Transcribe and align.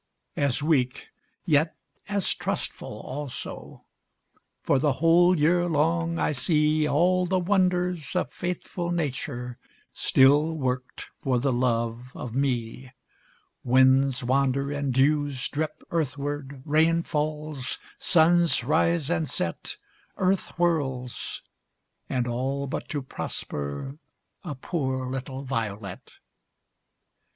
As 0.35 0.63
weak, 0.63 1.09
yet 1.45 1.75
as 2.09 2.33
trustful 2.33 3.01
also; 3.01 3.85
For 4.63 4.79
the 4.79 4.93
whole 4.93 5.37
year 5.39 5.69
long 5.69 6.17
I 6.17 6.31
see 6.31 6.87
All 6.87 7.27
the 7.27 7.37
wonders 7.37 8.15
of 8.15 8.31
faithful 8.33 8.89
Nature 8.89 9.59
Still 9.93 10.55
worked 10.57 11.11
for 11.21 11.37
the 11.37 11.53
love 11.53 12.11
of 12.15 12.33
me; 12.33 12.89
Winds 13.63 14.23
wander, 14.23 14.71
and 14.71 14.91
dews 14.91 15.47
drip 15.49 15.83
earthward, 15.91 16.63
Rain 16.65 17.03
falls, 17.03 17.77
suns 17.99 18.63
rise 18.63 19.11
and 19.11 19.27
set, 19.27 19.77
Earth 20.17 20.47
whirls, 20.57 21.43
and 22.09 22.25
all 22.27 22.65
but 22.65 22.89
to 22.89 23.03
prosper 23.03 23.99
A 24.43 24.55
poor 24.55 25.07
little 25.11 25.43
violet. 25.43 26.13